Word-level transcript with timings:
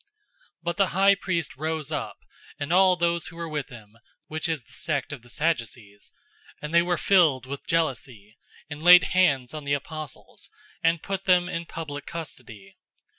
005:017 0.01 0.07
But 0.63 0.77
the 0.77 0.87
high 0.87 1.13
priest 1.13 1.57
rose 1.57 1.91
up, 1.91 2.17
and 2.59 2.73
all 2.73 2.95
those 2.95 3.27
who 3.27 3.35
were 3.35 3.47
with 3.47 3.69
him 3.69 3.99
(which 4.25 4.49
is 4.49 4.63
the 4.63 4.73
sect 4.73 5.13
of 5.13 5.21
the 5.21 5.29
Sadducees), 5.29 6.11
and 6.59 6.73
they 6.73 6.81
were 6.81 6.97
filled 6.97 7.45
with 7.45 7.67
jealousy, 7.67 8.35
005:018 8.71 8.71
and 8.71 8.83
laid 8.83 9.03
hands 9.03 9.53
on 9.53 9.63
the 9.63 9.73
apostles, 9.75 10.49
and 10.81 11.03
put 11.03 11.25
them 11.25 11.47
in 11.47 11.67
public 11.67 12.07
custody. 12.07 12.77